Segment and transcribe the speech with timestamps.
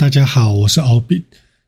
[0.00, 1.22] 大家好，我是奥比。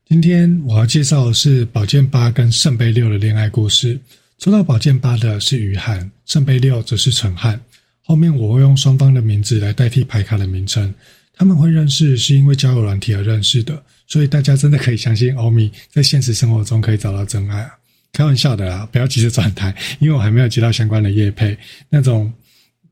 [0.07, 3.99] 今天我要介绍的是宝剑八跟圣杯六的恋爱故事。
[4.39, 7.61] 抽到宝剑八的是于涵，圣杯六则是陈汉。
[8.01, 10.91] 后面我会用双方的名字来代替牌卡的名称。
[11.35, 17.69] 他们会认识是因为交友软体而认识的，所以大家真的可以相信欧米在现实生活中可以找到真爱啊！
[18.13, 21.55] 开玩笑的啦，不要急着转台，因为我还没有接到相关的业配。
[21.87, 22.33] 那种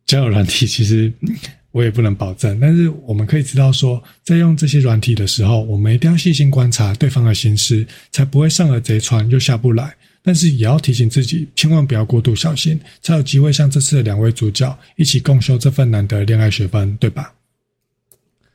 [0.05, 1.11] 交友软体其实。
[1.71, 9.95] 我也不能保证，但是我们可以知道说，在用这些软体的时候，我们一定要细心观察对方的心思，才不会上了贼船又下不来。
[10.23, 17.33] 但是也要提醒自己，千万不要过度小心，才有机会像这次的两位主角一起共修这份难得恋爱学分，对吧？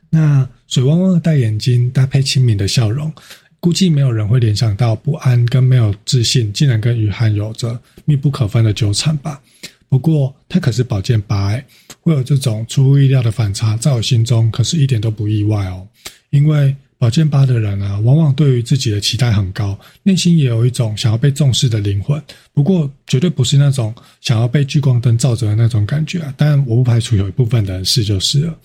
[0.09, 3.11] 那水汪汪的大眼睛搭配亲民的笑容，
[3.59, 9.41] 估计没有人会联想到不安跟没有自信，竟然跟雨涵有着密不可分的纠缠吧。
[9.89, 11.65] 不过他可是宝剑八哎，
[12.01, 15.87] 会有这种出乎意料的反差，在我心中可是一点都不意外哦。
[16.29, 22.21] 因为宝剑八的人啊，往往对于自己的期待很高，内心也有一种想要被重视的灵魂。
[22.53, 26.33] 不过绝对不是那种想要被聚光灯照着的那种感觉啊。
[26.35, 28.59] 当然，我不排除有一部分的人是就是了，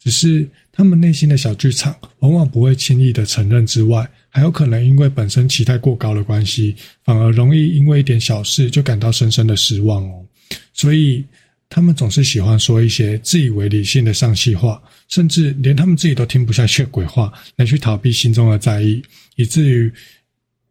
[0.00, 10.24] 只是他们内心的小剧场，往往不会轻易的承认之外，还有可能因为本身期待过高的关系，反而容易因为一点小事就感到深深的失望哦。
[10.72, 11.24] 所以，
[11.68, 19.02] 他们总是喜欢说一些自以为理性的丧气话，甚至连他们自己都听不下去的鬼话，来去逃避心中的在意，
[19.36, 19.92] 以至于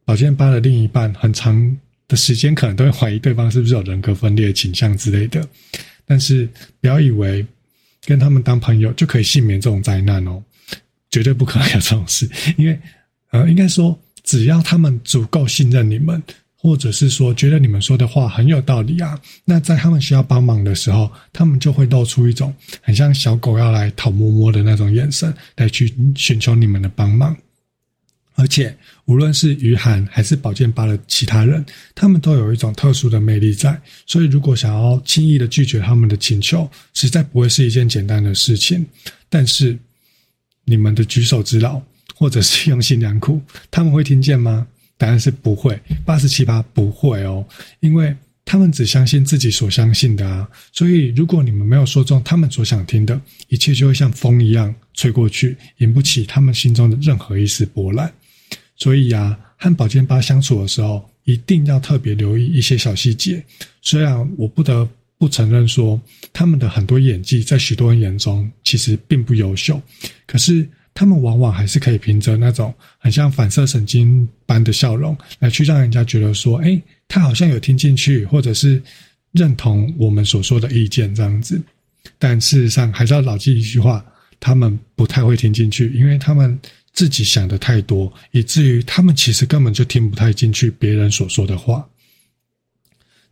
[0.05, 5.47] 宝剑八的另一半很长的时间可能都会怀疑对方是不是有人格分裂倾向之类的。
[6.05, 6.47] 但是，
[6.79, 7.45] 不要以为
[8.05, 10.44] 跟他们当朋友就可以幸免这种灾难哦，
[11.09, 12.29] 绝对不可能有这种事。
[12.57, 12.79] 因为，
[13.29, 16.22] 呃，应该说，只要他们足够信任你们。
[16.61, 27.35] 或者是说觉得你们说的话很有道理啊，那在他们需要帮忙的时候，他们就会露出一种很像小狗要来讨摸摸的那种眼神，来去寻求你们的帮忙。
[28.35, 38.85] 而且无论是于涵还是宝剑八的其他人，他们都有一种特殊的魅力在，所以如果想要轻易的拒绝他们的请求，实在不会是一件简单的事情。
[39.29, 39.75] 但是
[40.63, 41.81] 你们的举手之劳，
[42.16, 44.67] 或者是用心良苦，他们会听见吗？
[45.01, 47.44] 答案是不会，八十七八不会哦，
[47.79, 50.47] 因为他们只相信自己所相信的啊。
[50.72, 58.13] 所以，如果你们没有说中他们所想听的，一切就会像风一样吹过去，引不起他们心中的任何一丝波澜。
[58.75, 63.44] 所以啊，和宝剑八相处的时候，一定要特别留意一些小细节。
[63.81, 64.88] 虽然我不得
[65.18, 66.00] 不承认说，
[66.31, 69.81] 他们的很多演技在许多人眼中其实并不优秀，
[70.28, 70.69] 可是。
[70.94, 78.81] 他们往往还是可以凭着那种很像反射神经般的笑容，来去让人家觉得说，哎，他好像有听进去，或者是
[79.31, 81.62] 认同我们所说的意见这样子。
[82.19, 84.03] 但事实上，还是要牢记一句话：
[84.40, 86.59] 他们不太会听进去，因为他们
[86.91, 91.88] 自己想的太多，以至于他们其实根本就听不太进去别人所说的话。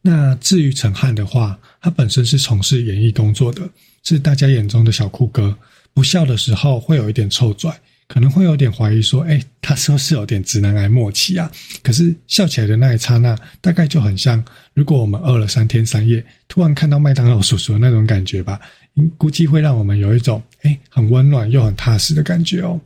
[0.02, 3.70] 那至于陈汉的话，他本身是从事演艺工作的，
[4.04, 5.54] 是大家眼中的小酷哥。
[5.94, 7.78] 不笑的时候会有一点臭拽，
[8.08, 11.52] 可能会有点怀疑说：“哎，他是不是有点直男癌末期啊？”
[11.84, 18.60] 可是笑起来的那一刹那，大概就很像如果我们饿了三天三夜，突然看到麦当劳叔叔的那种感觉吧。
[19.18, 22.80] 估计会让我们有一种哎很温暖又很踏实的感觉哦。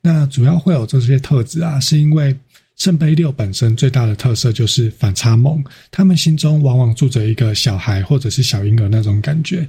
[0.00, 2.34] 那主要会有这些特质啊，是因为
[2.76, 9.68] 圣杯六本身最大的特色就是反差萌，他们心中往往住着一个小孩或者是小婴儿那种感觉。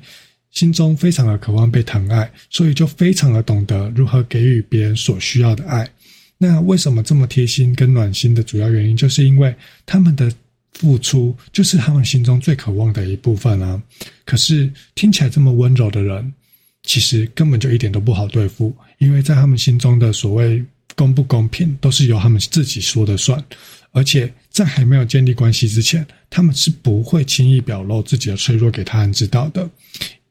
[0.52, 5.90] 心中非常的渴望被疼爱，所以就非常的懂得如何给予别人所需要的爱。
[6.38, 10.32] 那为什么这么贴心跟暖心的主要原因，就是因为他们的
[10.74, 13.82] 付出就是他们心中最渴望的一部分啊。
[14.26, 16.34] 可是听起来这么温柔的人，
[16.84, 20.64] 其实根本就一点都不好对付，因为在他们心中的所谓
[20.96, 23.44] 公不公平，都是由他们自己说的算。
[23.92, 29.70] 而且在还没有建立关系之前，他们是不会轻易表露自己的脆弱给他人知道的。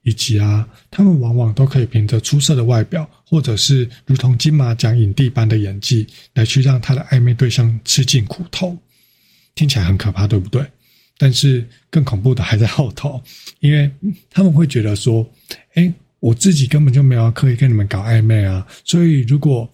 [0.03, 8.77] 以及啊，他们往往都可以凭着出色的外表，或者是如同金马奖影帝般的演技，来去让他的暧昧对象吃尽苦头。
[9.54, 10.65] 听起来很可怕，对不对？
[11.19, 13.22] 但是更恐怖的还在后头，
[13.59, 13.91] 因为
[14.30, 15.28] 他们会觉得说
[15.75, 19.71] ：“哎，我自己根本就没有刻意跟你们搞暧昧啊，所以如果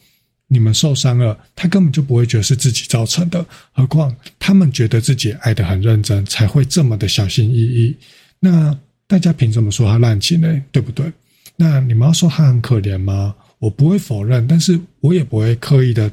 [0.48, 3.46] 你们受伤了，他根本就不会觉得是自己造成的。
[3.70, 7.94] 何况他们觉得自己爱得很认真，才会这么的小心翼翼。”
[8.40, 8.76] 那。
[9.06, 10.62] 大家凭什么说他滥情呢？
[10.72, 11.12] 对不对？
[11.56, 13.34] 那你们要说他很可怜吗？
[13.58, 16.10] 我不会否认，但是我也不会刻意的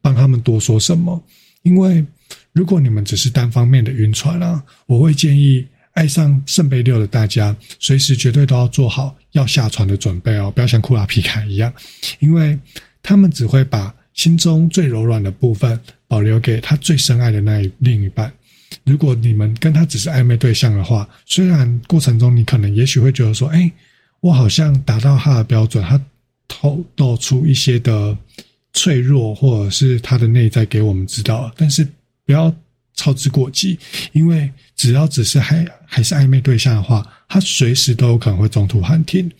[0.00, 1.22] 帮他们多说什么。
[1.62, 2.04] 因为
[2.52, 11.72] 如果你们只是单方面的晕船啊，我会建议爱上圣杯六的大家，随时绝对都要做好要下船的准备哦，不要像库拉皮卡一样，
[12.20, 12.58] 因为。
[13.00, 18.30] 他们只会把心中最柔软的部分保留给他最深爱的那一另一半。
[18.84, 23.70] 如果你们跟他只是暧昧对象的话，虽然过程中你可能也许会觉得说，哎，
[24.20, 26.00] 我好像达到他的标准，他
[26.46, 28.16] 透露出一些的
[28.72, 31.86] 脆弱，或者是他的内在给我们知道，但是
[32.24, 32.54] 不要
[32.94, 33.78] 操之过急，
[34.12, 39.30] 因为只要只是还还是暧昧对象的话，他随时都有可能会中途喊停。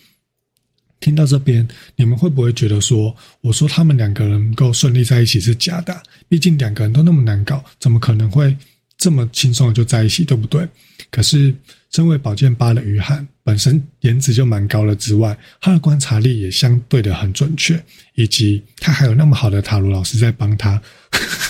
[1.00, 6.02] 听到这边，你们会不会觉得说，我说他们两个人能够顺利在一起是假的？
[6.28, 8.56] 毕竟两个人都那么难搞，怎么可能会？
[8.98, 10.68] 这么轻松的就在一起，对不对？
[11.10, 11.54] 可是，
[11.90, 17.82] 身为宝剑八的于翰，本身颜值就蛮高了，之外，他的观察力也相对的很准确，
[18.14, 20.82] 以及他还有那么好的塔罗老师在帮他，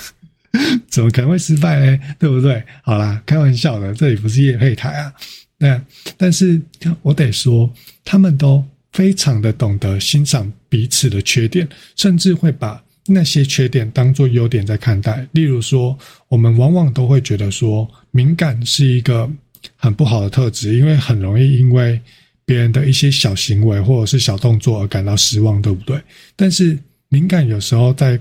[0.88, 1.98] 怎么可能会失败呢？
[2.18, 2.62] 对不对？
[2.82, 5.12] 好啦，开玩笑的，这里不是夜配台啊。
[5.56, 5.82] 那
[6.18, 6.60] 但是
[7.02, 7.72] 我得说，
[8.04, 8.62] 他们都
[8.92, 11.66] 非常的懂得欣赏彼此的缺点，
[11.96, 12.84] 甚至会把。
[13.10, 19.28] 那些缺点当做优点在看待，例如说，我们往往都会觉得说，敏感是一个
[19.76, 21.98] 很不好的特质，因为很容易因为
[22.44, 25.98] 别人的一些小行为或者是小动作而感到失望，对不对？
[26.36, 26.78] 但是
[27.08, 28.20] 敏感有时候在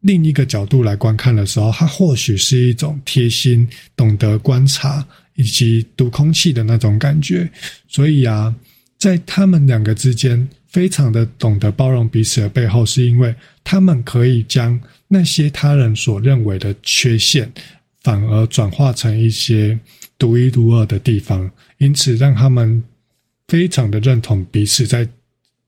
[0.00, 7.48] 另一个角度来观看的时候，它或许是一种贴心、懂得观察以及读空气的那种感觉。
[7.86, 8.52] 所以啊，
[8.98, 10.48] 在他们两个之间。
[10.70, 13.34] 非常的懂得包容彼此的背后，是因为
[13.70, 17.52] 他们可以将那些他人所认为的缺陷，
[18.00, 19.78] 反而转化成一些
[20.16, 22.82] 独一无二的地方，因此让他们
[23.46, 25.06] 非常的认同彼此在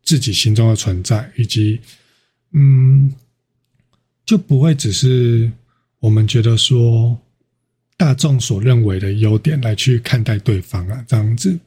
[0.03, 1.79] 自己心中的存在，以及
[2.53, 3.13] 嗯，
[4.25, 5.53] 就不会只是
[5.99, 7.15] 我们觉得说
[7.99, 11.59] 大众所认为的优点来去看待对方啊，这样子，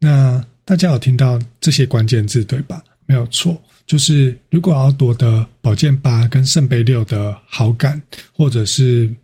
[0.00, 0.44] 那。
[0.64, 2.82] 大家有听到这些关键字对吧？
[3.04, 8.00] 没有错，就是如果要夺得宝剑八跟圣杯六的好感，
[8.32, 9.14] 或者是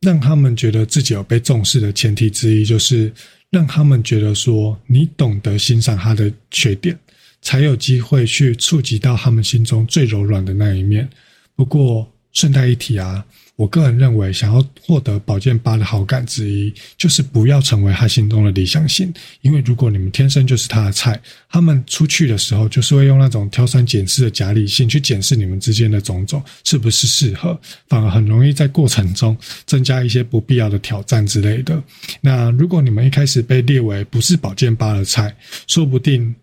[0.00, 3.12] 让他们觉得自己有被重视的前提之一，就是
[3.50, 6.98] 让他们觉得说你懂得欣赏他的缺点，
[7.42, 11.08] 才有机会去触及到他们心中最柔软的那一面。
[11.54, 13.24] 不过顺带一提啊。
[13.60, 19.12] 我个人认为，想要获得宝剑八的好感之一，就是不要成为他心中的理想型。
[19.42, 29.36] 因为如果你们天生就是他的菜，他们出去的时候就是会用那种挑三拣四的假理性去检视你们之间的种种是不是适合，反而很容易在过程中
[29.66, 31.82] 增加一些不必要的挑战之类的。
[32.22, 35.36] 那如果你们一开始被列为不是宝剑八的菜，
[35.66, 36.34] 说不定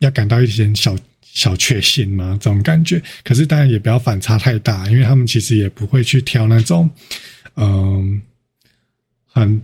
[0.00, 0.94] 要感到一点小。
[1.34, 2.38] 小确幸吗？
[2.38, 6.88] 这种感觉，可是当然也不要反差太大，因为他们其实也不会去挑那种，
[7.56, 8.20] 嗯，
[9.26, 9.60] 很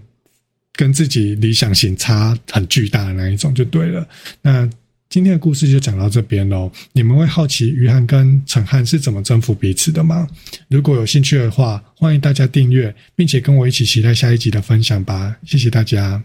[0.72, 4.08] 跟自己理想型差很巨大的那一种就对了。
[4.40, 4.66] 那
[5.10, 6.72] 今天的故事就讲到这边喽。
[6.92, 10.26] 你们会好奇于汉跟陈汉是怎么征服彼此的吗？
[10.68, 15.36] 如果有兴趣的话，欢迎大家订阅，并且跟我一起期待下一集的分享吧。
[15.44, 16.22] 谢谢大家。